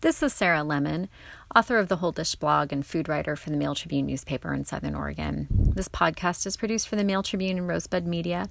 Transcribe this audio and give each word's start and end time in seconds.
This 0.00 0.22
is 0.22 0.32
Sarah 0.32 0.62
Lemon, 0.62 1.08
author 1.56 1.76
of 1.76 1.88
the 1.88 1.96
Whole 1.96 2.12
Dish 2.12 2.36
blog 2.36 2.72
and 2.72 2.86
food 2.86 3.08
writer 3.08 3.34
for 3.34 3.50
the 3.50 3.56
Mail 3.56 3.74
Tribune 3.74 4.06
newspaper 4.06 4.54
in 4.54 4.64
Southern 4.64 4.94
Oregon. 4.94 5.48
This 5.50 5.88
podcast 5.88 6.46
is 6.46 6.56
produced 6.56 6.86
for 6.86 6.94
the 6.94 7.02
Mail 7.02 7.24
Tribune 7.24 7.58
and 7.58 7.66
Rosebud 7.66 8.06
Media. 8.06 8.48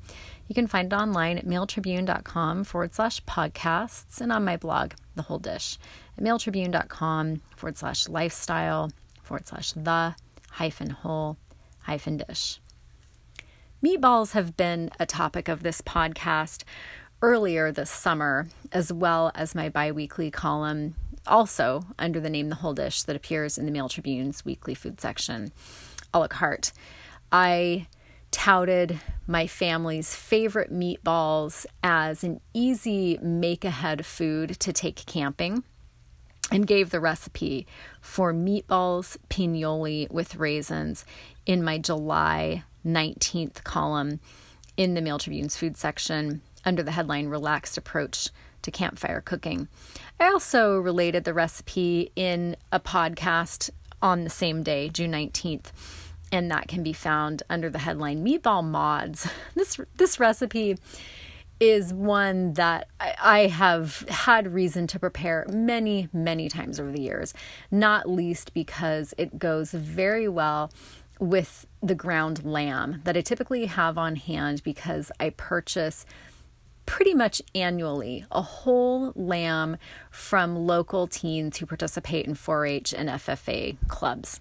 You 0.49 0.55
can 0.55 0.67
find 0.67 0.91
it 0.91 0.95
online 0.95 1.37
at 1.37 1.45
mailtribune.com 1.45 2.65
forward 2.65 2.93
slash 2.93 3.23
podcasts 3.23 4.19
and 4.19 4.29
on 4.29 4.43
my 4.43 4.57
blog, 4.57 4.95
The 5.15 5.21
Whole 5.21 5.39
Dish, 5.39 5.77
at 6.17 6.23
mailtribune.com 6.25 7.41
forward 7.55 7.77
slash 7.77 8.09
lifestyle 8.09 8.91
forward 9.23 9.47
slash 9.47 9.71
the 9.71 10.15
hyphen 10.51 10.89
whole 10.89 11.37
hyphen 11.83 12.17
dish. 12.17 12.59
Meatballs 13.81 14.33
have 14.33 14.57
been 14.57 14.91
a 14.99 15.05
topic 15.05 15.47
of 15.47 15.63
this 15.63 15.79
podcast 15.79 16.65
earlier 17.21 17.71
this 17.71 17.89
summer, 17.89 18.47
as 18.73 18.91
well 18.91 19.31
as 19.33 19.55
my 19.55 19.69
bi 19.69 19.93
weekly 19.93 20.29
column 20.29 20.95
also 21.27 21.83
under 21.99 22.19
the 22.19 22.29
name 22.29 22.49
The 22.49 22.55
Whole 22.55 22.73
Dish 22.73 23.03
that 23.03 23.15
appears 23.15 23.57
in 23.57 23.65
the 23.65 23.71
Mail 23.71 23.89
Tribune's 23.89 24.43
weekly 24.45 24.73
food 24.73 24.99
section, 24.99 25.51
a 26.13 26.19
la 26.19 26.27
carte. 26.27 26.71
I 27.31 27.87
touted 28.31 28.99
my 29.25 29.47
family's 29.47 30.13
favorite 30.13 30.71
meatballs 30.71 31.65
as 31.83 32.23
an 32.23 32.39
easy 32.53 33.17
make 33.21 33.65
ahead 33.65 34.05
food 34.05 34.59
to 34.59 34.73
take 34.73 35.05
camping 35.05 35.63
and 36.51 36.67
gave 36.67 36.89
the 36.89 36.99
recipe 36.99 37.67
for 38.01 38.33
meatballs 38.33 39.17
pignoli 39.29 40.09
with 40.09 40.35
raisins 40.35 41.05
in 41.45 41.63
my 41.63 41.77
July 41.77 42.63
19th 42.85 43.63
column 43.63 44.19
in 44.77 44.93
the 44.93 45.01
Mail 45.01 45.19
Tribune's 45.19 45.57
food 45.57 45.75
section 45.75 46.41
under 46.63 46.83
the 46.83 46.91
headline 46.91 47.27
Relaxed 47.27 47.77
Approach 47.77 48.29
to 48.67 48.71
campfire 48.71 49.21
cooking. 49.21 49.69
I 50.19 50.27
also 50.27 50.77
related 50.77 51.23
the 51.23 51.33
recipe 51.33 52.11
in 52.17 52.57
a 52.69 52.81
podcast 52.81 53.69
on 54.01 54.25
the 54.25 54.29
same 54.29 54.61
day, 54.61 54.89
June 54.89 55.13
19th, 55.13 55.71
and 56.33 56.51
that 56.51 56.67
can 56.67 56.83
be 56.83 56.91
found 56.91 57.43
under 57.49 57.69
the 57.69 57.79
headline 57.79 58.25
Meatball 58.25 58.63
Mods. 58.63 59.29
This 59.55 59.79
this 59.95 60.19
recipe 60.19 60.77
is 61.59 61.93
one 61.93 62.53
that 62.53 62.87
I 62.99 63.47
have 63.47 64.05
had 64.09 64.53
reason 64.53 64.85
to 64.87 64.99
prepare 64.99 65.45
many, 65.49 66.09
many 66.13 66.49
times 66.49 66.79
over 66.79 66.91
the 66.91 67.01
years, 67.01 67.33
not 67.71 68.07
least 68.07 68.53
because 68.53 69.13
it 69.17 69.39
goes 69.39 69.71
very 69.71 70.27
well 70.27 70.69
with 71.19 71.65
the 71.81 71.95
ground 71.95 72.43
lamb 72.43 73.01
that 73.05 73.17
I 73.17 73.21
typically 73.21 73.65
have 73.65 73.97
on 73.97 74.17
hand 74.17 74.61
because 74.63 75.11
I 75.19 75.31
purchase 75.31 76.05
pretty 76.87 77.13
much 77.13 77.41
annually 77.53 78.25
a 78.31 78.41
whole 78.41 79.11
lamb 79.15 79.77
from 80.09 80.55
local 80.55 81.05
teens 81.05 81.57
who 81.57 81.67
participate 81.67 82.25
in 82.25 82.33
4 82.33 82.65
H 82.65 82.93
and 82.93 83.09
FFA 83.09 83.77
clubs. 83.87 84.39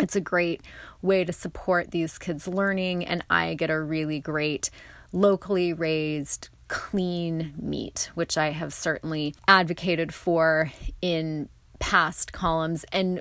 It's 0.00 0.16
a 0.16 0.20
great 0.20 0.62
way 1.02 1.24
to 1.24 1.32
support 1.32 1.90
these 1.90 2.18
kids' 2.18 2.48
learning, 2.48 3.04
and 3.04 3.22
I 3.30 3.54
get 3.54 3.70
a 3.70 3.80
really 3.80 4.18
great 4.18 4.70
locally 5.12 5.72
raised 5.72 6.48
clean 6.68 7.52
meat, 7.60 8.10
which 8.14 8.38
I 8.38 8.50
have 8.50 8.72
certainly 8.72 9.34
advocated 9.46 10.14
for 10.14 10.72
in 11.02 11.48
past 11.78 12.32
columns 12.32 12.84
and 12.90 13.20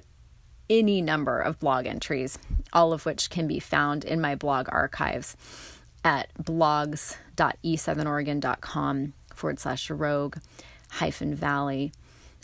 any 0.70 1.02
number 1.02 1.40
of 1.40 1.59
blog 1.59 1.88
entries, 1.88 2.40
all 2.72 2.94
of 2.94 3.06
which 3.06 3.30
can 3.30 3.48
be 3.48 3.59
found 3.59 4.06
in 4.06 4.22
my 4.22 4.36
blog 4.36 4.70
archives 4.72 5.36
at 6.03 6.30
blogs.esouthernoregon.com 6.42 9.14
forward 9.33 9.59
slash 9.59 9.89
rogue 9.89 10.38
hyphen 10.91 11.36
valley 11.36 11.91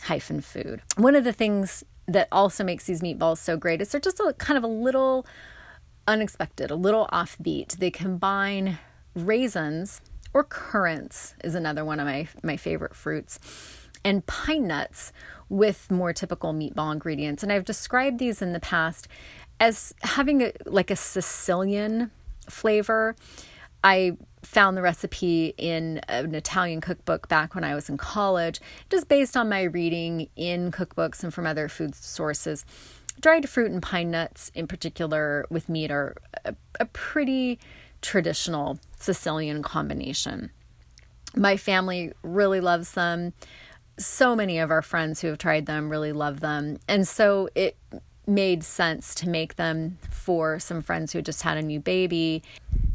hyphen 0.02 0.40
food. 0.40 0.82
One 0.96 1.16
of 1.16 1.24
the 1.24 1.32
things 1.32 1.84
that 2.06 2.28
also 2.30 2.64
makes 2.64 2.84
these 2.84 3.00
meatballs 3.00 3.38
so 3.38 3.56
great 3.56 3.80
is 3.80 3.90
they're 3.90 4.00
just 4.00 4.20
a 4.20 4.34
kind 4.38 4.56
of 4.56 4.64
a 4.64 4.68
little 4.68 5.26
unexpected, 6.06 6.70
a 6.70 6.76
little 6.76 7.08
offbeat. 7.12 7.78
They 7.78 7.90
combine 7.90 8.78
raisins 9.14 10.00
or 10.32 10.44
currants 10.44 11.34
is 11.42 11.54
another 11.54 11.84
one 11.84 11.98
of 11.98 12.06
my 12.06 12.28
my 12.42 12.56
favorite 12.56 12.94
fruits 12.94 13.40
and 14.04 14.24
pine 14.26 14.68
nuts 14.68 15.12
with 15.48 15.90
more 15.90 16.12
typical 16.12 16.52
meatball 16.52 16.92
ingredients. 16.92 17.42
And 17.42 17.50
I've 17.50 17.64
described 17.64 18.18
these 18.18 18.40
in 18.40 18.52
the 18.52 18.60
past 18.60 19.08
as 19.58 19.94
having 20.02 20.42
a, 20.42 20.52
like 20.66 20.90
a 20.90 20.96
Sicilian 20.96 22.10
flavor. 22.48 23.16
I 23.82 24.16
found 24.42 24.76
the 24.76 24.82
recipe 24.82 25.54
in 25.58 25.98
an 26.08 26.34
Italian 26.34 26.80
cookbook 26.80 27.28
back 27.28 27.54
when 27.54 27.64
I 27.64 27.74
was 27.74 27.88
in 27.88 27.96
college, 27.96 28.60
just 28.90 29.08
based 29.08 29.36
on 29.36 29.48
my 29.48 29.62
reading 29.62 30.28
in 30.36 30.70
cookbooks 30.70 31.22
and 31.22 31.34
from 31.34 31.46
other 31.46 31.68
food 31.68 31.94
sources. 31.94 32.64
Dried 33.20 33.48
fruit 33.48 33.70
and 33.70 33.82
pine 33.82 34.10
nuts, 34.10 34.50
in 34.54 34.66
particular, 34.66 35.46
with 35.50 35.68
meat, 35.68 35.90
are 35.90 36.16
a, 36.44 36.54
a 36.78 36.84
pretty 36.86 37.58
traditional 38.02 38.78
Sicilian 38.98 39.62
combination. 39.62 40.50
My 41.34 41.56
family 41.56 42.12
really 42.22 42.60
loves 42.60 42.92
them. 42.92 43.32
So 43.98 44.36
many 44.36 44.58
of 44.58 44.70
our 44.70 44.82
friends 44.82 45.20
who 45.20 45.28
have 45.28 45.38
tried 45.38 45.66
them 45.66 45.88
really 45.88 46.12
love 46.12 46.40
them. 46.40 46.78
And 46.86 47.08
so 47.08 47.48
it 47.54 47.76
made 48.26 48.64
sense 48.64 49.14
to 49.16 49.28
make 49.28 49.56
them 49.56 49.98
for 50.10 50.58
some 50.58 50.82
friends 50.82 51.12
who 51.12 51.22
just 51.22 51.42
had 51.42 51.56
a 51.56 51.62
new 51.62 51.80
baby. 51.80 52.42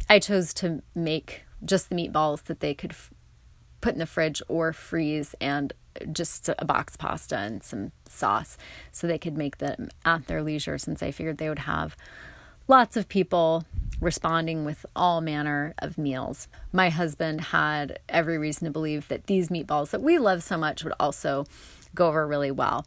I 0.10 0.20
chose 0.20 0.54
to 0.56 0.82
make 0.94 1.44
just 1.64 1.90
the 1.90 1.96
meatballs 1.96 2.44
that 2.44 2.60
they 2.60 2.74
could 2.74 2.92
f- 2.92 3.14
put 3.80 3.94
in 3.94 4.00
the 4.00 4.06
fridge 4.06 4.42
or 4.48 4.74
freeze 4.74 5.36
and 5.40 5.74
just 6.12 6.50
a 6.50 6.66
box 6.66 6.96
pasta 6.96 7.38
and 7.38 7.64
some 7.64 7.92
sauce 8.08 8.58
so 8.92 9.08
they 9.08 9.18
could 9.18 9.38
make 9.38 9.58
them 9.58 9.90
at 10.06 10.28
their 10.28 10.42
leisure 10.42 10.78
since 10.78 11.04
I 11.04 11.12
figured 11.12 11.38
they 11.38 11.50
would 11.50 11.60
have 11.60 11.96
lots 12.68 12.96
of 12.96 13.10
people 13.10 13.66
responding 14.00 14.66
with 14.66 14.86
all 14.96 15.22
manner 15.22 15.74
of 15.80 15.98
meals. 15.98 16.48
My 16.72 16.90
husband 16.90 17.42
had 17.42 18.00
every 18.10 18.38
reason 18.38 18.66
to 18.66 18.72
believe 18.72 19.08
that 19.10 19.28
these 19.28 19.50
meatballs 19.50 19.92
that 19.92 20.02
we 20.02 20.18
love 20.18 20.42
so 20.42 20.58
much 20.58 20.84
would 20.84 20.94
also 21.00 21.46
go 21.94 22.08
over 22.08 22.26
really 22.26 22.52
well. 22.52 22.86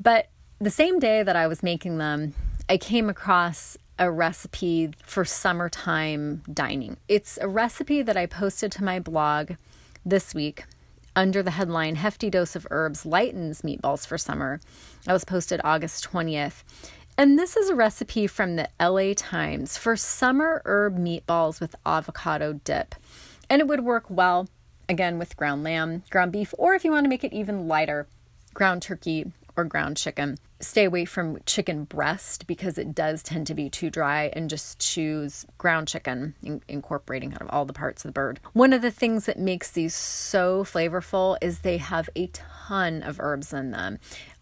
But 0.00 0.28
the 0.60 0.70
same 0.70 0.98
day 0.98 1.22
that 1.22 1.36
I 1.36 1.46
was 1.46 1.62
making 1.62 1.98
them, 1.98 2.34
I 2.68 2.78
came 2.78 3.08
across 3.08 3.76
a 3.98 4.10
recipe 4.10 4.90
for 5.04 5.24
summertime 5.24 6.42
dining. 6.52 6.96
It's 7.06 7.38
a 7.40 7.48
recipe 7.48 8.02
that 8.02 8.16
I 8.16 8.26
posted 8.26 8.72
to 8.72 8.84
my 8.84 8.98
blog 8.98 9.52
this 10.04 10.34
week 10.34 10.64
under 11.14 11.42
the 11.42 11.52
headline 11.52 11.96
Hefty 11.96 12.30
Dose 12.30 12.56
of 12.56 12.66
Herbs 12.70 13.06
Lightens 13.06 13.62
Meatballs 13.62 14.06
for 14.06 14.18
Summer. 14.18 14.60
I 15.06 15.12
was 15.12 15.24
posted 15.24 15.60
August 15.64 16.08
20th. 16.10 16.62
And 17.16 17.36
this 17.38 17.56
is 17.56 17.68
a 17.68 17.74
recipe 17.74 18.28
from 18.28 18.56
the 18.56 18.68
LA 18.80 19.12
Times 19.16 19.76
for 19.76 19.96
summer 19.96 20.62
herb 20.64 20.96
meatballs 20.96 21.60
with 21.60 21.74
avocado 21.84 22.60
dip. 22.64 22.94
And 23.50 23.60
it 23.60 23.66
would 23.66 23.84
work 23.84 24.04
well, 24.08 24.48
again, 24.88 25.18
with 25.18 25.36
ground 25.36 25.64
lamb, 25.64 26.04
ground 26.10 26.30
beef, 26.30 26.54
or 26.56 26.74
if 26.74 26.84
you 26.84 26.92
want 26.92 27.04
to 27.04 27.08
make 27.08 27.24
it 27.24 27.32
even 27.32 27.66
lighter, 27.66 28.06
ground 28.54 28.82
turkey 28.82 29.32
or 29.58 29.64
ground 29.64 29.96
chicken. 29.96 30.38
Stay 30.60 30.84
away 30.84 31.04
from 31.04 31.38
chicken 31.44 31.84
breast 31.84 32.46
because 32.46 32.78
it 32.78 32.94
does 32.94 33.22
tend 33.22 33.46
to 33.48 33.54
be 33.54 33.68
too 33.68 33.90
dry 33.90 34.30
and 34.32 34.48
just 34.48 34.78
choose 34.78 35.44
ground 35.58 35.88
chicken, 35.88 36.34
in- 36.42 36.62
incorporating 36.68 37.30
kind 37.30 37.42
of 37.42 37.50
all 37.50 37.64
the 37.64 37.72
parts 37.72 38.04
of 38.04 38.08
the 38.08 38.12
bird. 38.12 38.40
One 38.52 38.72
of 38.72 38.82
the 38.82 38.90
things 38.90 39.26
that 39.26 39.38
makes 39.38 39.70
these 39.70 39.94
so 39.94 40.64
flavorful 40.64 41.36
is 41.40 41.60
they 41.60 41.78
have 41.78 42.08
a 42.16 42.28
ton 42.32 43.02
of 43.02 43.20
herbs 43.20 43.52
in 43.52 43.72
them. 43.72 43.98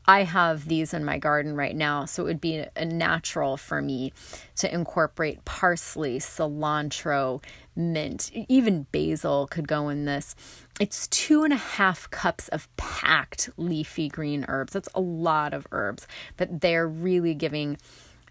I 0.09 0.22
have 0.22 0.69
these 0.69 0.94
in 0.94 1.05
my 1.05 1.19
garden 1.19 1.56
right 1.56 1.75
now, 1.75 2.05
so 2.05 2.22
it 2.22 2.27
would 2.27 2.41
be 2.41 2.65
a 2.77 2.84
natural 2.84 3.56
for 3.56 3.83
me 3.83 4.12
to 4.56 4.72
incorporate 4.72 5.44
parsley, 5.44 6.19
cilantro, 6.19 7.43
mint, 7.75 8.31
even 8.49 8.87
basil 8.93 9.49
could 9.49 9.66
go 9.66 9.89
in 9.89 10.05
this. 10.05 10.37
It's 10.78 11.09
two 11.09 11.43
and 11.43 11.53
a 11.53 11.56
half 11.56 12.09
cups 12.11 12.49
of 12.49 12.69
packed 12.77 13.50
leafy 13.56 14.09
green 14.09 14.45
herbs. 14.49 14.72
That's 14.72 14.89
a 14.95 15.01
lot 15.01 15.53
of 15.53 15.66
herbs, 15.72 16.07
but 16.36 16.60
they're 16.60 16.86
really 16.86 17.34
giving 17.34 17.78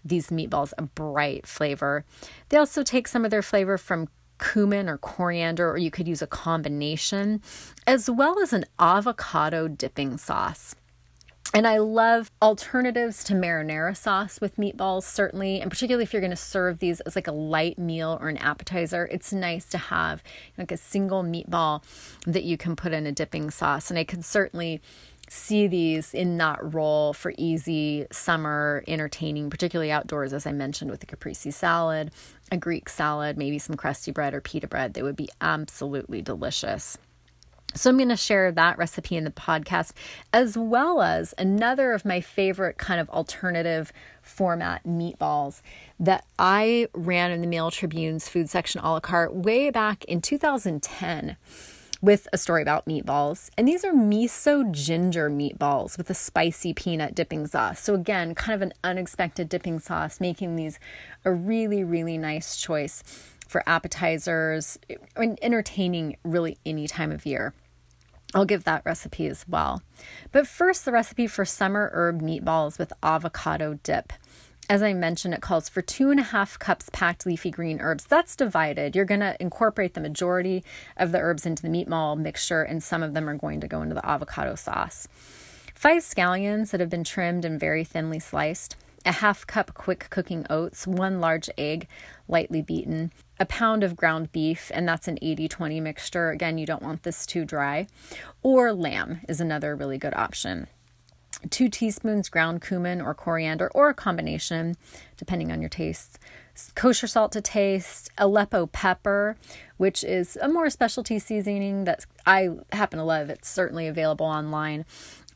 these 0.04 0.30
meatballs 0.30 0.72
a 0.78 0.82
bright 0.82 1.46
flavor. 1.46 2.04
They 2.48 2.56
also 2.56 2.82
take 2.82 3.08
some 3.08 3.24
of 3.24 3.30
their 3.30 3.42
flavor 3.42 3.76
from 3.76 4.08
cumin 4.38 4.88
or 4.88 4.98
coriander, 4.98 5.70
or 5.70 5.78
you 5.78 5.90
could 5.90 6.08
use 6.08 6.22
a 6.22 6.26
combination, 6.26 7.42
as 7.86 8.08
well 8.08 8.40
as 8.40 8.52
an 8.52 8.64
avocado 8.78 9.68
dipping 9.68 10.16
sauce. 10.16 10.74
And 11.56 11.66
I 11.66 11.78
love 11.78 12.30
alternatives 12.42 13.24
to 13.24 13.32
marinara 13.32 13.96
sauce 13.96 14.42
with 14.42 14.56
meatballs, 14.56 15.04
certainly, 15.04 15.62
and 15.62 15.70
particularly 15.70 16.02
if 16.02 16.12
you're 16.12 16.20
going 16.20 16.28
to 16.28 16.36
serve 16.36 16.80
these 16.80 17.00
as 17.00 17.16
like 17.16 17.28
a 17.28 17.32
light 17.32 17.78
meal 17.78 18.18
or 18.20 18.28
an 18.28 18.36
appetizer. 18.36 19.08
It's 19.10 19.32
nice 19.32 19.64
to 19.70 19.78
have 19.78 20.22
like 20.58 20.70
a 20.70 20.76
single 20.76 21.24
meatball 21.24 21.82
that 22.26 22.44
you 22.44 22.58
can 22.58 22.76
put 22.76 22.92
in 22.92 23.06
a 23.06 23.12
dipping 23.12 23.50
sauce. 23.50 23.88
And 23.88 23.98
I 23.98 24.04
could 24.04 24.22
certainly 24.22 24.82
see 25.30 25.66
these 25.66 26.12
in 26.12 26.36
that 26.36 26.58
role 26.74 27.14
for 27.14 27.32
easy 27.38 28.06
summer 28.12 28.84
entertaining, 28.86 29.48
particularly 29.48 29.90
outdoors, 29.90 30.34
as 30.34 30.46
I 30.46 30.52
mentioned, 30.52 30.90
with 30.90 31.02
a 31.04 31.06
caprese 31.06 31.50
salad, 31.50 32.10
a 32.52 32.58
Greek 32.58 32.90
salad, 32.90 33.38
maybe 33.38 33.58
some 33.58 33.76
crusty 33.76 34.10
bread 34.10 34.34
or 34.34 34.42
pita 34.42 34.66
bread. 34.66 34.92
They 34.92 35.02
would 35.02 35.16
be 35.16 35.30
absolutely 35.40 36.20
delicious. 36.20 36.98
So 37.76 37.90
I'm 37.90 37.98
going 37.98 38.08
to 38.08 38.16
share 38.16 38.50
that 38.52 38.78
recipe 38.78 39.16
in 39.16 39.24
the 39.24 39.30
podcast, 39.30 39.92
as 40.32 40.56
well 40.56 41.02
as 41.02 41.34
another 41.36 41.92
of 41.92 42.04
my 42.04 42.20
favorite 42.20 42.78
kind 42.78 43.00
of 43.00 43.10
alternative 43.10 43.92
format 44.22 44.84
meatballs 44.84 45.60
that 46.00 46.24
I 46.38 46.88
ran 46.94 47.30
in 47.30 47.42
the 47.42 47.46
Mail 47.46 47.70
Tribune's 47.70 48.28
food 48.28 48.48
section 48.48 48.80
a 48.80 48.92
la 48.92 49.00
carte 49.00 49.34
way 49.34 49.70
back 49.70 50.04
in 50.06 50.20
2010 50.20 51.36
with 52.02 52.28
a 52.32 52.38
story 52.38 52.62
about 52.62 52.86
meatballs. 52.86 53.50
And 53.56 53.66
these 53.66 53.84
are 53.84 53.92
miso 53.92 54.70
ginger 54.70 55.30
meatballs 55.30 55.98
with 55.98 56.08
a 56.10 56.14
spicy 56.14 56.72
peanut 56.72 57.14
dipping 57.14 57.46
sauce. 57.46 57.80
So, 57.80 57.94
again, 57.94 58.34
kind 58.34 58.54
of 58.54 58.62
an 58.62 58.72
unexpected 58.84 59.48
dipping 59.48 59.80
sauce, 59.80 60.20
making 60.20 60.56
these 60.56 60.78
a 61.24 61.32
really, 61.32 61.84
really 61.84 62.18
nice 62.18 62.56
choice 62.56 63.02
for 63.46 63.62
appetizers 63.66 64.78
and 65.14 65.38
entertaining 65.40 66.16
really 66.24 66.58
any 66.66 66.86
time 66.88 67.12
of 67.12 67.24
year. 67.24 67.54
I'll 68.34 68.44
give 68.44 68.64
that 68.64 68.82
recipe 68.84 69.26
as 69.26 69.46
well. 69.48 69.82
But 70.32 70.46
first, 70.46 70.84
the 70.84 70.92
recipe 70.92 71.26
for 71.26 71.44
summer 71.44 71.90
herb 71.92 72.20
meatballs 72.20 72.78
with 72.78 72.92
avocado 73.02 73.78
dip. 73.82 74.12
As 74.68 74.82
I 74.82 74.94
mentioned, 74.94 75.32
it 75.32 75.40
calls 75.40 75.68
for 75.68 75.80
two 75.80 76.10
and 76.10 76.18
a 76.18 76.24
half 76.24 76.58
cups 76.58 76.90
packed 76.92 77.24
leafy 77.24 77.52
green 77.52 77.80
herbs. 77.80 78.04
That's 78.04 78.34
divided. 78.34 78.96
You're 78.96 79.04
going 79.04 79.20
to 79.20 79.36
incorporate 79.40 79.94
the 79.94 80.00
majority 80.00 80.64
of 80.96 81.12
the 81.12 81.18
herbs 81.18 81.46
into 81.46 81.62
the 81.62 81.68
meatball 81.68 82.18
mixture, 82.18 82.62
and 82.62 82.82
some 82.82 83.02
of 83.02 83.14
them 83.14 83.28
are 83.28 83.36
going 83.36 83.60
to 83.60 83.68
go 83.68 83.80
into 83.80 83.94
the 83.94 84.04
avocado 84.04 84.56
sauce. 84.56 85.06
Five 85.74 86.02
scallions 86.02 86.70
that 86.70 86.80
have 86.80 86.90
been 86.90 87.04
trimmed 87.04 87.44
and 87.44 87.60
very 87.60 87.84
thinly 87.84 88.18
sliced, 88.18 88.76
a 89.06 89.12
half 89.12 89.46
cup 89.46 89.74
quick 89.74 90.08
cooking 90.10 90.46
oats, 90.50 90.86
one 90.86 91.20
large 91.20 91.48
egg, 91.56 91.88
lightly 92.28 92.62
beaten, 92.62 93.12
a 93.38 93.46
pound 93.46 93.84
of 93.84 93.96
ground 93.96 94.32
beef, 94.32 94.70
and 94.74 94.88
that's 94.88 95.08
an 95.08 95.18
80 95.22 95.48
20 95.48 95.80
mixture. 95.80 96.30
Again, 96.30 96.58
you 96.58 96.66
don't 96.66 96.82
want 96.82 97.02
this 97.02 97.24
too 97.26 97.44
dry. 97.44 97.86
Or 98.42 98.72
lamb 98.72 99.20
is 99.28 99.40
another 99.40 99.76
really 99.76 99.98
good 99.98 100.14
option 100.14 100.68
two 101.50 101.68
teaspoons 101.68 102.28
ground 102.28 102.62
cumin 102.62 103.00
or 103.00 103.14
coriander, 103.14 103.70
or 103.74 103.88
a 103.88 103.94
combination, 103.94 104.76
depending 105.16 105.52
on 105.52 105.60
your 105.60 105.68
tastes. 105.68 106.18
Kosher 106.74 107.06
salt 107.06 107.32
to 107.32 107.40
taste, 107.40 108.10
Aleppo 108.16 108.66
pepper, 108.66 109.36
which 109.76 110.02
is 110.02 110.38
a 110.40 110.48
more 110.48 110.70
specialty 110.70 111.18
seasoning 111.18 111.84
that 111.84 112.06
I 112.24 112.50
happen 112.72 112.98
to 112.98 113.04
love. 113.04 113.28
It's 113.28 113.48
certainly 113.48 113.86
available 113.86 114.26
online 114.26 114.86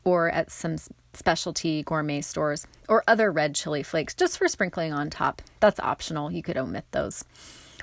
or 0.03 0.29
at 0.29 0.51
some 0.51 0.77
specialty 1.13 1.83
gourmet 1.83 2.21
stores, 2.21 2.65
or 2.87 3.03
other 3.07 3.31
red 3.31 3.55
chili 3.55 3.83
flakes 3.83 4.13
just 4.13 4.37
for 4.37 4.47
sprinkling 4.47 4.93
on 4.93 5.09
top. 5.09 5.41
That's 5.59 5.79
optional. 5.79 6.31
You 6.31 6.41
could 6.41 6.57
omit 6.57 6.85
those. 6.91 7.25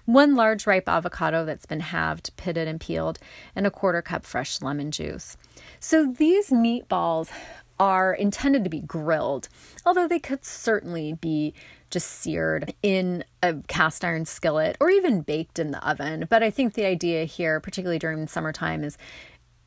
One 0.05 0.35
large 0.35 0.67
ripe 0.67 0.89
avocado 0.89 1.45
that's 1.45 1.67
been 1.67 1.81
halved, 1.81 2.35
pitted, 2.37 2.67
and 2.67 2.81
peeled, 2.81 3.19
and 3.55 3.67
a 3.67 3.71
quarter 3.71 4.01
cup 4.01 4.25
fresh 4.25 4.63
lemon 4.63 4.91
juice. 4.91 5.37
So 5.81 6.07
these 6.07 6.49
meatballs 6.49 7.31
are 7.79 8.15
intended 8.15 8.65
to 8.65 8.71
be 8.71 8.81
grilled, 8.81 9.49
although 9.85 10.09
they 10.09 10.19
could 10.19 10.45
certainly 10.45 11.13
be 11.13 11.53
just 11.91 12.09
seared 12.09 12.75
in 12.83 13.25
a 13.43 13.57
cast 13.69 14.05
iron 14.05 14.27
skillet 14.27 14.77
or 14.81 14.91
even 14.91 15.21
baked 15.21 15.59
in 15.59 15.71
the 15.71 15.89
oven. 15.89 16.27
But 16.29 16.43
I 16.43 16.51
think 16.51 16.75
the 16.75 16.87
idea 16.87 17.25
here, 17.25 17.61
particularly 17.61 17.99
during 17.99 18.21
the 18.21 18.29
summertime, 18.29 18.85
is 18.85 18.99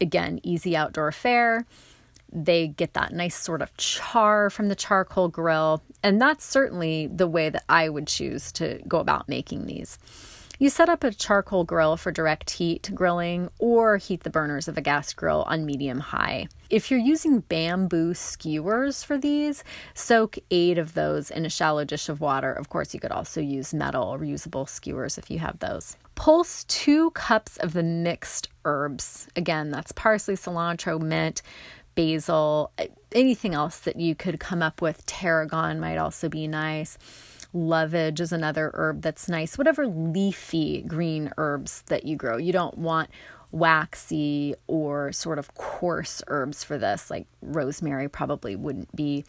again, 0.01 0.39
easy 0.44 0.75
outdoor 0.75 1.12
fare. 1.12 1.65
They 2.31 2.68
get 2.68 2.94
that 2.94 3.13
nice 3.13 3.36
sort 3.36 3.62
of 3.62 3.75
char 3.78 4.50
from 4.50 4.68
the 4.68 4.75
charcoal 4.75 5.28
grill. 5.28 5.83
And 6.04 6.22
that's 6.22 6.45
certainly 6.45 7.07
the 7.07 7.28
way 7.28 7.50
that 7.50 7.63
I 7.68 7.89
would 7.89 8.07
choose 8.07 8.51
to 8.54 8.81
go 8.88 9.00
about 9.00 9.30
making 9.30 9.66
these. 9.66 10.00
You 10.62 10.69
set 10.69 10.89
up 10.89 11.04
a 11.04 11.12
charcoal 11.12 11.63
grill 11.63 11.98
for 11.98 12.12
direct 12.12 12.51
heat 12.51 12.92
grilling 12.94 13.50
or 13.57 13.98
heat 13.98 14.22
the 14.22 14.30
burners 14.30 14.68
of 14.68 14.78
a 14.78 14.81
gas 14.81 15.12
grill 15.12 15.42
on 15.48 15.66
medium 15.66 16.00
high. 16.00 16.50
If 16.69 16.92
you're 16.92 17.00
using 17.00 17.39
bamboo 17.39 18.13
skewers 18.13 19.04
for 19.04 19.18
these, 19.18 19.63
soak 19.95 20.38
eight 20.51 20.78
of 20.78 20.94
those 20.94 21.31
in 21.31 21.48
a 21.48 21.50
shallow 21.50 21.83
dish 21.83 22.10
of 22.10 22.22
water. 22.22 22.54
Of 22.54 22.69
course, 22.69 22.94
you 22.94 23.00
could 23.00 23.12
also 23.12 23.42
use 23.42 23.74
metal 23.74 24.04
or 24.04 24.19
reusable 24.19 24.69
skewers 24.69 25.18
if 25.18 25.31
you 25.31 25.39
have 25.39 25.57
those. 25.57 25.98
Pulse 26.13 26.63
two 26.66 27.10
cups 27.12 27.57
of 27.57 27.74
the 27.74 27.81
mixed 27.81 28.48
herbs. 28.63 29.28
Again, 29.36 29.72
that's 29.72 29.92
parsley, 29.92 30.36
cilantro, 30.36 31.01
mint, 31.01 31.42
basil, 31.96 32.72
anything 33.12 33.54
else 33.54 33.80
that 33.80 33.98
you 33.98 34.16
could 34.16 34.40
come 34.40 34.62
up 34.62 34.82
with. 34.82 35.06
Tarragon 35.06 35.80
might 35.80 35.98
also 35.98 36.30
be 36.30 36.48
nice 36.48 36.98
Lovage 37.54 38.22
is 38.22 38.32
another 38.32 38.72
herb 38.74 39.02
that's 39.02 39.28
nice. 39.28 39.58
Whatever 39.58 39.86
leafy 39.86 40.82
green 40.84 41.32
herbs 41.38 41.84
that 41.88 42.06
you 42.06 42.16
grow. 42.16 42.38
You 42.38 42.54
don't 42.54 42.78
want 42.78 43.10
waxy 43.52 44.56
or 44.68 45.12
sort 45.12 45.38
of 45.38 45.54
coarse 45.56 46.24
herbs 46.28 46.64
for 46.64 46.78
this, 46.78 47.12
like 47.12 47.28
rosemary 47.42 48.08
probably 48.08 48.56
wouldn't 48.56 48.96
be 48.96 49.26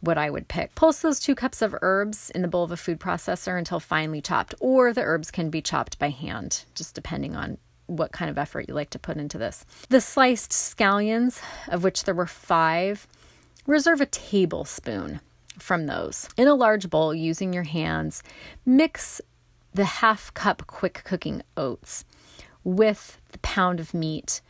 what 0.00 0.18
I 0.18 0.28
would 0.28 0.48
pick. 0.48 0.74
Pulse 0.74 1.00
those 1.00 1.18
two 1.18 1.34
cups 1.34 1.62
of 1.62 1.74
herbs 1.80 2.28
in 2.34 2.42
the 2.42 2.48
bowl 2.48 2.64
of 2.64 2.72
a 2.72 2.76
food 2.76 3.00
processor 3.00 3.56
until 3.56 3.80
finely 3.80 4.20
chopped, 4.20 4.54
or 4.60 4.92
the 4.92 5.00
herbs 5.00 5.30
can 5.30 5.48
be 5.48 5.62
chopped 5.62 5.98
by 5.98 6.10
hand, 6.10 6.64
just 6.74 6.94
depending 6.94 7.34
on 7.34 7.56
what 7.86 8.12
kind 8.12 8.30
of 8.30 8.38
effort 8.38 8.66
you 8.68 8.74
like 8.74 8.90
to 8.90 8.98
put 8.98 9.16
into 9.16 9.38
this. 9.38 9.64
The 9.88 10.00
sliced 10.00 10.50
scallions, 10.50 11.40
of 11.68 11.84
which 11.84 12.04
there 12.04 12.14
were 12.14 12.26
five, 12.26 13.06
reserve 13.66 14.00
a 14.00 14.06
tablespoon 14.06 15.20
from 15.58 15.86
those. 15.86 16.28
In 16.36 16.48
a 16.48 16.54
large 16.54 16.90
bowl, 16.90 17.14
using 17.14 17.52
your 17.52 17.64
hands, 17.64 18.22
mix 18.64 19.20
the 19.72 19.84
half 19.84 20.32
cup 20.34 20.66
quick 20.66 21.02
cooking 21.04 21.42
oats 21.56 22.04
with 22.62 23.18
the 23.32 23.38
pound 23.38 23.80
of 23.80 23.92
meat 23.92 24.40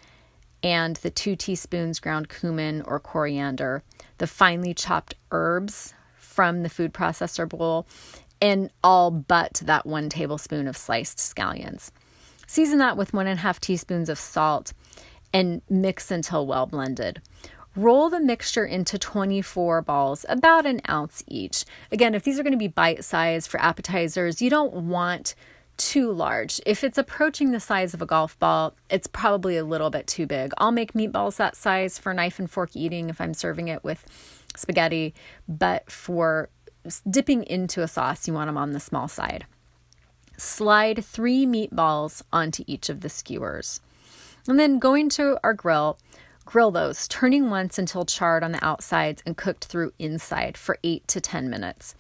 and 0.63 0.97
the 0.97 1.11
two 1.11 1.37
teaspoons 1.37 2.01
ground 2.01 2.29
cumin 2.29 2.83
or 2.83 2.99
coriander, 2.99 3.83
the 4.19 4.27
finely 4.27 4.73
chopped 4.73 5.15
herbs 5.31 5.93
from 6.17 6.63
the 6.63 6.69
food 6.69 6.95
processor 6.95 7.49
bowl, 7.49 7.87
and 8.41 8.71
all 8.83 9.11
but 9.11 9.61
that 9.65 9.87
one 9.87 10.09
tablespoon 10.09 10.67
of 10.67 10.77
sliced 10.77 11.19
scallions. 11.19 11.91
Season 12.47 12.79
that 12.79 12.97
with 12.97 13.13
one 13.13 13.27
and 13.27 13.39
a 13.39 13.43
half 13.43 13.61
teaspoons 13.61 14.09
of 14.09 14.19
salt 14.19 14.73
and 15.33 15.63
mix 15.69 16.11
until 16.11 16.47
well 16.47 16.67
blended. 16.67 17.21
Roll 17.77 18.09
the 18.09 18.21
mixture 18.21 18.65
into 18.65 18.99
24 18.99 19.83
balls, 19.83 20.25
about 20.29 20.65
an 20.65 20.81
ounce 20.89 21.25
each. 21.27 21.65
Again, 21.91 22.15
if 22.15 22.23
these 22.23 22.39
are 22.39 22.45
going 22.45 22.53
to 22.53 22.59
be 22.59 22.69
bite 22.69 23.05
sized 23.05 23.51
for 23.51 23.61
appetizers, 23.61 24.41
you 24.41 24.49
don't 24.49 24.73
want 24.73 25.35
too 25.77 26.13
large. 26.13 26.61
If 26.65 26.85
it's 26.85 26.99
approaching 26.99 27.51
the 27.51 27.59
size 27.59 27.93
of 27.93 28.01
a 28.01 28.07
golf 28.07 28.39
ball, 28.39 28.75
it's 28.89 29.09
probably 29.09 29.57
a 29.57 29.65
little 29.65 29.91
bit 29.91 30.07
too 30.07 30.25
big. 30.25 30.53
I'll 30.59 30.71
make 30.71 30.93
meatballs 30.93 31.37
that 31.39 31.57
size 31.57 31.99
for 31.99 32.15
knife 32.15 32.39
and 32.39 32.49
fork 32.49 32.71
eating 32.75 33.11
if 33.11 33.21
I'm 33.21 33.35
serving 33.35 33.67
it 33.67 33.83
with 33.83 34.05
spaghetti, 34.57 35.13
but 35.49 35.91
for 35.91 36.49
dipping 37.11 37.43
into 37.45 37.83
a 37.83 37.89
sauce, 37.89 38.29
you 38.29 38.35
want 38.35 38.49
them 38.49 38.57
on 38.57 38.71
the 38.71 38.79
small 38.79 39.09
side. 39.09 39.47
Slide 40.37 41.05
three 41.05 41.47
meatballs 41.47 42.23
onto 42.33 42.65
each 42.67 42.89
of 42.89 43.01
the 43.01 43.09
skewers. 43.09 43.81
And 44.47 44.59
then 44.59 44.79
going 44.79 45.09
to 45.11 45.39
our 45.43 45.55
grill, 45.55 45.99
Grill 46.45 46.71
those, 46.71 47.09
turning 47.09 47.49
once 47.49 47.79
until 47.79 48.05
charred 48.05 48.45
on 48.45 48.53
the 48.53 48.65
outsides 48.65 49.23
and 49.25 49.37
cooked 49.37 49.65
through 49.65 49.93
inside 49.99 50.59
for 50.59 50.79
8 50.85 51.07
to 51.09 51.21
10 51.21 51.49
minutes. 51.49 51.95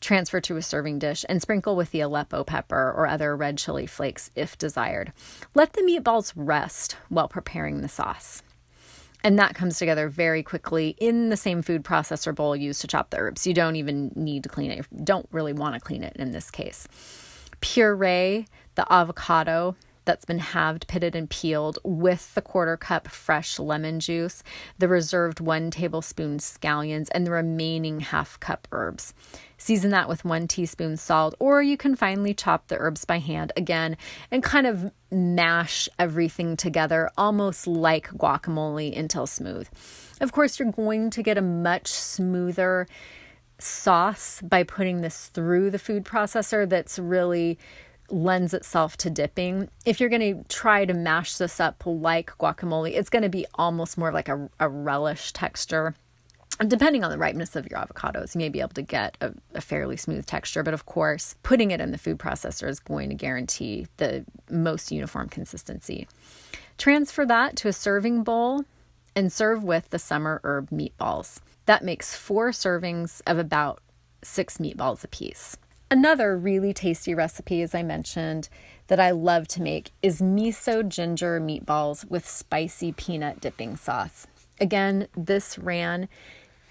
Transfer 0.00 0.40
to 0.40 0.56
a 0.56 0.62
serving 0.62 0.98
dish 0.98 1.24
and 1.28 1.42
sprinkle 1.42 1.76
with 1.76 1.90
the 1.90 2.00
Aleppo 2.00 2.44
pepper 2.44 2.92
or 2.96 3.06
other 3.06 3.36
red 3.36 3.58
chili 3.58 3.86
flakes 3.86 4.30
if 4.34 4.56
desired. 4.56 5.12
Let 5.54 5.72
the 5.72 5.82
meatballs 5.82 6.32
rest 6.36 6.96
while 7.08 7.28
preparing 7.28 7.80
the 7.80 7.88
sauce. 7.88 8.42
And 9.24 9.38
that 9.38 9.54
comes 9.54 9.78
together 9.78 10.08
very 10.08 10.42
quickly 10.42 10.96
in 10.98 11.28
the 11.28 11.36
same 11.36 11.62
food 11.62 11.84
processor 11.84 12.34
bowl 12.34 12.56
used 12.56 12.80
to 12.80 12.88
chop 12.88 13.10
the 13.10 13.18
herbs. 13.18 13.46
You 13.46 13.54
don't 13.54 13.76
even 13.76 14.10
need 14.16 14.42
to 14.42 14.48
clean 14.48 14.72
it. 14.72 14.78
You 14.78 15.04
don't 15.04 15.28
really 15.30 15.52
want 15.52 15.74
to 15.74 15.80
clean 15.80 16.02
it 16.02 16.16
in 16.16 16.32
this 16.32 16.50
case. 16.50 16.88
Puree 17.62 18.46
the 18.74 18.92
avocado 18.92 19.76
that's 20.04 20.24
been 20.24 20.40
halved, 20.40 20.88
pitted, 20.88 21.14
and 21.14 21.30
peeled 21.30 21.78
with 21.84 22.34
the 22.34 22.42
quarter 22.42 22.76
cup 22.76 23.06
fresh 23.08 23.58
lemon 23.58 24.00
juice, 24.00 24.42
the 24.78 24.88
reserved 24.88 25.38
one 25.38 25.70
tablespoon 25.70 26.38
scallions, 26.38 27.08
and 27.12 27.26
the 27.26 27.30
remaining 27.30 28.00
half 28.00 28.38
cup 28.40 28.66
herbs. 28.72 29.14
Season 29.58 29.90
that 29.90 30.08
with 30.08 30.24
one 30.24 30.48
teaspoon 30.48 30.96
salt, 30.96 31.36
or 31.38 31.62
you 31.62 31.76
can 31.76 31.94
finely 31.94 32.34
chop 32.34 32.66
the 32.66 32.78
herbs 32.78 33.04
by 33.04 33.20
hand 33.20 33.52
again 33.56 33.96
and 34.30 34.42
kind 34.42 34.66
of 34.66 34.90
mash 35.12 35.88
everything 36.00 36.56
together 36.56 37.08
almost 37.16 37.68
like 37.68 38.08
guacamole 38.08 38.96
until 38.98 39.26
smooth. 39.26 39.68
Of 40.20 40.32
course, 40.32 40.58
you're 40.58 40.72
going 40.72 41.10
to 41.10 41.22
get 41.22 41.38
a 41.38 41.42
much 41.42 41.88
smoother 41.88 42.88
sauce 43.62 44.40
by 44.42 44.62
putting 44.62 45.00
this 45.00 45.28
through 45.28 45.70
the 45.70 45.78
food 45.78 46.04
processor 46.04 46.68
that's 46.68 46.98
really 46.98 47.58
lends 48.10 48.52
itself 48.52 48.96
to 48.98 49.10
dipping. 49.10 49.68
If 49.84 50.00
you're 50.00 50.10
going 50.10 50.44
to 50.44 50.44
try 50.48 50.84
to 50.84 50.94
mash 50.94 51.36
this 51.36 51.58
up 51.60 51.82
like 51.86 52.36
guacamole, 52.38 52.92
it's 52.92 53.10
going 53.10 53.22
to 53.22 53.28
be 53.28 53.46
almost 53.54 53.96
more 53.96 54.12
like 54.12 54.28
a, 54.28 54.48
a 54.60 54.68
relish 54.68 55.32
texture. 55.32 55.94
depending 56.66 57.02
on 57.02 57.10
the 57.10 57.18
ripeness 57.18 57.56
of 57.56 57.68
your 57.70 57.80
avocados, 57.80 58.34
you 58.34 58.38
may 58.38 58.48
be 58.48 58.60
able 58.60 58.70
to 58.70 58.82
get 58.82 59.16
a, 59.20 59.32
a, 59.54 59.60
fairly 59.60 59.96
smooth 59.96 60.26
texture. 60.26 60.62
But 60.62 60.74
of 60.74 60.84
course, 60.84 61.34
putting 61.42 61.70
it 61.70 61.80
in 61.80 61.90
the 61.90 61.98
food 61.98 62.18
processor 62.18 62.68
is 62.68 62.78
going 62.78 63.08
to 63.08 63.14
guarantee 63.14 63.86
the 63.96 64.24
most 64.50 64.92
uniform 64.92 65.28
consistency. 65.28 66.06
Transfer 66.76 67.24
that 67.26 67.56
to 67.56 67.68
a 67.68 67.72
serving 67.72 68.22
bowl 68.22 68.64
and 69.14 69.32
serve 69.32 69.62
with 69.62 69.90
the 69.90 69.98
summer 69.98 70.40
herb 70.44 70.70
meatballs. 70.70 71.40
That 71.66 71.84
makes 71.84 72.16
four 72.16 72.50
servings 72.50 73.20
of 73.26 73.38
about 73.38 73.80
six 74.22 74.58
meatballs 74.58 75.04
apiece. 75.04 75.56
Another 75.90 76.38
really 76.38 76.72
tasty 76.72 77.14
recipe, 77.14 77.60
as 77.60 77.74
I 77.74 77.82
mentioned, 77.82 78.48
that 78.86 78.98
I 78.98 79.10
love 79.10 79.46
to 79.48 79.62
make 79.62 79.90
is 80.02 80.22
miso 80.22 80.88
ginger 80.88 81.40
meatballs 81.40 82.08
with 82.10 82.26
spicy 82.26 82.92
peanut 82.92 83.40
dipping 83.40 83.76
sauce. 83.76 84.26
Again, 84.60 85.08
this 85.16 85.58
ran 85.58 86.08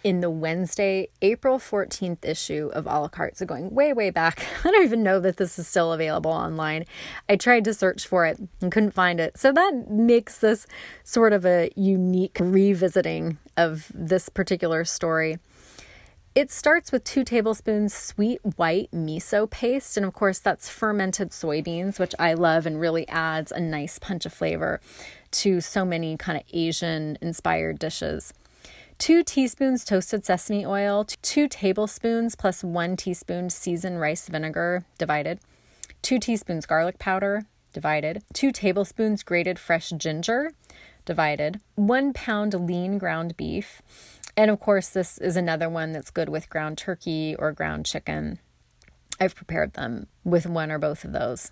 in 0.03 0.21
the 0.21 0.29
Wednesday, 0.29 1.09
April 1.21 1.59
14th 1.59 2.25
issue 2.25 2.69
of 2.73 2.85
a 2.85 2.99
la 2.99 3.07
carte. 3.07 3.37
So 3.37 3.45
going 3.45 3.73
way, 3.73 3.93
way 3.93 4.09
back. 4.09 4.45
I 4.63 4.71
don't 4.71 4.83
even 4.83 5.03
know 5.03 5.19
that 5.19 5.37
this 5.37 5.59
is 5.59 5.67
still 5.67 5.93
available 5.93 6.31
online. 6.31 6.85
I 7.29 7.35
tried 7.35 7.65
to 7.65 7.73
search 7.73 8.07
for 8.07 8.25
it 8.25 8.39
and 8.61 8.71
couldn't 8.71 8.91
find 8.91 9.19
it. 9.19 9.37
So 9.37 9.51
that 9.51 9.89
makes 9.89 10.37
this 10.37 10.67
sort 11.03 11.33
of 11.33 11.45
a 11.45 11.69
unique 11.75 12.37
revisiting 12.39 13.37
of 13.57 13.91
this 13.93 14.29
particular 14.29 14.85
story. 14.85 15.37
It 16.33 16.49
starts 16.49 16.93
with 16.93 17.03
two 17.03 17.25
tablespoons 17.25 17.93
sweet 17.93 18.39
white 18.55 18.89
miso 18.91 19.49
paste. 19.49 19.97
And 19.97 20.05
of 20.05 20.13
course, 20.13 20.39
that's 20.39 20.69
fermented 20.69 21.31
soybeans, 21.31 21.99
which 21.99 22.15
I 22.17 22.33
love 22.35 22.65
and 22.65 22.79
really 22.79 23.07
adds 23.09 23.51
a 23.51 23.59
nice 23.59 23.99
punch 23.99 24.25
of 24.25 24.33
flavor 24.33 24.79
to 25.31 25.59
so 25.59 25.83
many 25.83 26.15
kind 26.15 26.37
of 26.37 26.45
Asian 26.53 27.17
inspired 27.21 27.79
dishes 27.79 28.33
two 29.01 29.23
teaspoons 29.23 29.83
toasted 29.83 30.23
sesame 30.23 30.63
oil, 30.63 31.03
two 31.23 31.47
tablespoons 31.47 32.35
plus 32.35 32.63
one 32.63 32.95
teaspoon 32.95 33.49
seasoned 33.49 33.99
rice 33.99 34.27
vinegar 34.27 34.85
divided, 34.99 35.39
two 36.03 36.19
teaspoons 36.19 36.67
garlic 36.67 36.99
powder 36.99 37.41
divided, 37.73 38.21
two 38.31 38.51
tablespoons 38.51 39.23
grated 39.23 39.57
fresh 39.57 39.89
ginger 39.97 40.51
divided, 41.03 41.59
one 41.73 42.13
pound 42.13 42.53
lean 42.53 42.99
ground 42.99 43.35
beef. 43.35 43.81
And 44.37 44.51
of 44.51 44.59
course, 44.59 44.89
this 44.89 45.17
is 45.17 45.35
another 45.35 45.67
one 45.67 45.93
that's 45.93 46.11
good 46.11 46.29
with 46.29 46.47
ground 46.47 46.77
turkey 46.77 47.35
or 47.39 47.51
ground 47.53 47.87
chicken. 47.87 48.37
I've 49.19 49.33
prepared 49.35 49.73
them 49.73 50.05
with 50.23 50.45
one 50.45 50.69
or 50.69 50.77
both 50.77 51.03
of 51.03 51.11
those. 51.11 51.49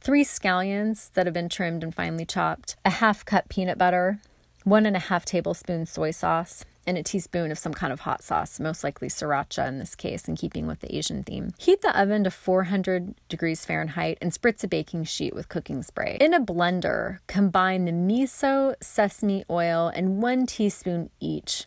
Three 0.00 0.24
scallions 0.24 1.12
that 1.12 1.26
have 1.26 1.34
been 1.34 1.48
trimmed 1.48 1.84
and 1.84 1.94
finely 1.94 2.26
chopped, 2.26 2.74
a 2.84 2.90
half 2.90 3.24
cup 3.24 3.48
peanut 3.48 3.78
butter, 3.78 4.18
one 4.64 4.86
and 4.86 4.96
a 4.96 5.00
half 5.00 5.24
tablespoons 5.24 5.90
soy 5.90 6.10
sauce, 6.10 6.64
and 6.86 6.98
a 6.98 7.02
teaspoon 7.02 7.50
of 7.50 7.58
some 7.58 7.72
kind 7.72 7.92
of 7.92 8.00
hot 8.00 8.22
sauce, 8.22 8.60
most 8.60 8.84
likely 8.84 9.08
sriracha 9.08 9.66
in 9.66 9.78
this 9.78 9.94
case, 9.94 10.28
in 10.28 10.36
keeping 10.36 10.66
with 10.66 10.80
the 10.80 10.94
Asian 10.94 11.22
theme. 11.22 11.52
Heat 11.58 11.82
the 11.82 11.98
oven 11.98 12.24
to 12.24 12.30
400 12.30 13.14
degrees 13.28 13.64
Fahrenheit 13.64 14.18
and 14.20 14.32
spritz 14.32 14.62
a 14.64 14.68
baking 14.68 15.04
sheet 15.04 15.34
with 15.34 15.48
cooking 15.48 15.82
spray. 15.82 16.18
In 16.20 16.34
a 16.34 16.40
blender, 16.40 17.18
combine 17.26 17.84
the 17.84 17.92
miso, 17.92 18.74
sesame 18.82 19.44
oil, 19.48 19.90
and 19.94 20.22
one 20.22 20.46
teaspoon 20.46 21.10
each 21.20 21.66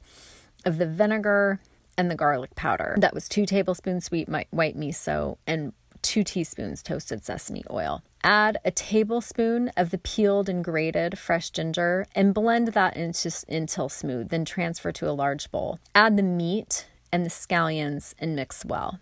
of 0.66 0.78
the 0.78 0.86
vinegar 0.86 1.60
and 1.98 2.12
the 2.12 2.16
garlic 2.16 2.54
powder. 2.56 2.96
That 3.00 3.14
was 3.14 3.28
two 3.28 3.46
tablespoons 3.46 4.06
sweet 4.06 4.30
white 4.30 4.78
miso 4.78 5.38
and 5.48 5.74
two 6.02 6.24
teaspoons 6.24 6.84
toasted 6.84 7.24
sesame 7.24 7.64
oil. 7.70 8.04
Add 8.24 8.58
a 8.66 8.72
tablespoon 8.72 9.70
of 9.78 9.92
the 9.92 9.98
peeled 9.98 10.50
and 10.50 10.64
grated 10.64 11.18
fresh 11.18 11.50
ginger 11.50 12.06
and 12.16 12.34
blend 12.34 12.70
that 12.70 12.98
into, 12.98 13.32
until 13.48 13.90
smooth, 13.90 14.30
then 14.30 14.46
transfer 14.46 14.92
to 14.92 15.10
a 15.10 15.12
large 15.12 15.52
bowl. 15.52 15.80
Add 15.96 16.18
the 16.18 16.24
meat 16.24 16.88
and 17.12 17.26
the 17.26 17.30
scallions 17.30 18.14
and 18.20 18.36
mix 18.36 18.66
well. 18.66 19.00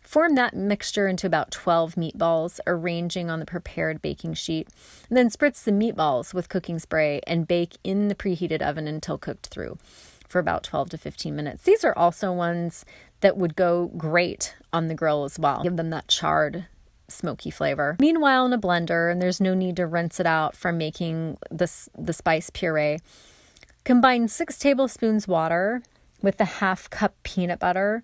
Form 0.00 0.34
that 0.34 0.54
mixture 0.54 1.08
into 1.08 1.26
about 1.26 1.50
12 1.50 1.94
meatballs, 1.94 2.60
arranging 2.66 3.30
on 3.30 3.40
the 3.40 3.46
prepared 3.46 4.02
baking 4.02 4.34
sheet. 4.34 4.68
Then 5.08 5.30
spritz 5.30 5.64
the 5.64 5.72
meatballs 5.72 6.34
with 6.34 6.50
cooking 6.50 6.78
spray 6.78 7.20
and 7.26 7.48
bake 7.48 7.78
in 7.82 8.08
the 8.08 8.14
preheated 8.14 8.60
oven 8.60 8.86
until 8.86 9.16
cooked 9.16 9.46
through 9.46 9.78
for 10.26 10.38
about 10.38 10.62
12 10.62 10.90
to 10.90 10.98
15 10.98 11.34
minutes. 11.34 11.64
These 11.64 11.84
are 11.84 11.96
also 11.96 12.32
ones 12.32 12.84
that 13.20 13.36
would 13.36 13.56
go 13.56 13.90
great 13.96 14.54
on 14.72 14.88
the 14.88 14.94
grill 14.94 15.24
as 15.24 15.38
well. 15.38 15.62
Give 15.62 15.76
them 15.76 15.90
that 15.90 16.08
charred 16.08 16.66
smoky 17.08 17.50
flavor. 17.50 17.96
Meanwhile, 18.00 18.46
in 18.46 18.52
a 18.52 18.58
blender, 18.58 19.10
and 19.10 19.20
there's 19.20 19.40
no 19.40 19.54
need 19.54 19.76
to 19.76 19.86
rinse 19.86 20.20
it 20.20 20.26
out 20.26 20.56
from 20.56 20.78
making 20.78 21.38
this 21.50 21.88
the 21.96 22.12
spice 22.12 22.50
puree. 22.50 22.98
Combine 23.84 24.28
six 24.28 24.58
tablespoons 24.58 25.28
water 25.28 25.82
with 26.22 26.38
the 26.38 26.44
half 26.44 26.88
cup 26.88 27.14
peanut 27.22 27.58
butter, 27.58 28.02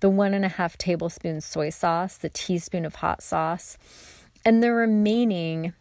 the 0.00 0.10
one 0.10 0.34
and 0.34 0.44
a 0.44 0.48
half 0.48 0.76
tablespoons 0.76 1.44
soy 1.44 1.70
sauce, 1.70 2.16
the 2.16 2.28
teaspoon 2.28 2.84
of 2.84 2.96
hot 2.96 3.22
sauce, 3.22 3.78
and 4.44 4.62
the 4.62 4.72
remaining 4.72 5.72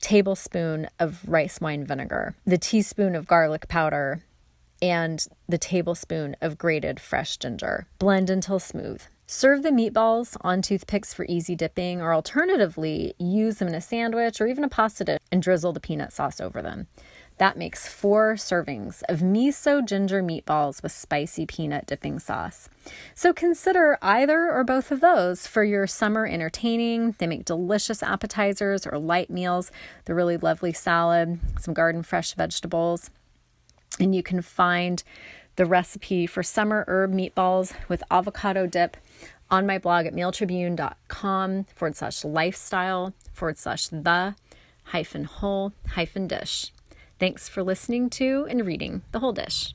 tablespoon 0.00 0.88
of 0.98 1.20
rice 1.28 1.60
wine 1.60 1.84
vinegar, 1.84 2.34
the 2.44 2.58
teaspoon 2.58 3.14
of 3.14 3.26
garlic 3.26 3.68
powder, 3.68 4.20
and 4.80 5.26
the 5.48 5.58
tablespoon 5.58 6.36
of 6.40 6.58
grated 6.58 7.00
fresh 7.00 7.36
ginger. 7.36 7.86
Blend 7.98 8.30
until 8.30 8.58
smooth. 8.58 9.02
Serve 9.26 9.62
the 9.62 9.70
meatballs 9.70 10.38
on 10.40 10.62
toothpicks 10.62 11.12
for 11.12 11.26
easy 11.28 11.54
dipping, 11.54 12.00
or 12.00 12.14
alternatively, 12.14 13.14
use 13.18 13.58
them 13.58 13.68
in 13.68 13.74
a 13.74 13.80
sandwich 13.80 14.40
or 14.40 14.46
even 14.46 14.64
a 14.64 14.68
pasta 14.70 15.04
dish 15.04 15.18
and 15.30 15.42
drizzle 15.42 15.74
the 15.74 15.80
peanut 15.80 16.14
sauce 16.14 16.40
over 16.40 16.62
them. 16.62 16.86
That 17.36 17.56
makes 17.56 17.86
four 17.86 18.34
servings 18.34 19.02
of 19.08 19.20
miso 19.20 19.84
ginger 19.86 20.22
meatballs 20.22 20.82
with 20.82 20.92
spicy 20.92 21.46
peanut 21.46 21.86
dipping 21.86 22.18
sauce. 22.18 22.68
So 23.14 23.32
consider 23.32 23.96
either 24.02 24.50
or 24.50 24.64
both 24.64 24.90
of 24.90 25.00
those 25.00 25.46
for 25.46 25.62
your 25.62 25.86
summer 25.86 26.26
entertaining. 26.26 27.14
They 27.18 27.28
make 27.28 27.44
delicious 27.44 28.02
appetizers 28.02 28.86
or 28.86 28.98
light 28.98 29.30
meals. 29.30 29.70
They're 30.04 30.16
really 30.16 30.36
lovely 30.36 30.72
salad, 30.72 31.38
some 31.60 31.74
garden 31.74 32.02
fresh 32.02 32.34
vegetables. 32.34 33.10
And 34.00 34.14
you 34.14 34.22
can 34.22 34.42
find 34.42 35.02
the 35.56 35.66
recipe 35.66 36.26
for 36.26 36.42
summer 36.42 36.84
herb 36.86 37.12
meatballs 37.12 37.74
with 37.88 38.02
avocado 38.10 38.66
dip 38.66 38.96
on 39.50 39.66
my 39.66 39.78
blog 39.78 40.06
at 40.06 40.14
mailtribune.com 40.14 41.64
forward 41.74 41.96
slash 41.96 42.24
lifestyle 42.24 43.14
forward 43.32 43.58
slash 43.58 43.88
the 43.88 44.34
hyphen 44.84 45.24
whole 45.24 45.72
hyphen 45.90 46.26
dish. 46.26 46.72
Thanks 47.18 47.48
for 47.48 47.62
listening 47.62 48.10
to 48.10 48.46
and 48.48 48.64
reading 48.64 49.02
The 49.10 49.18
Whole 49.18 49.32
Dish. 49.32 49.72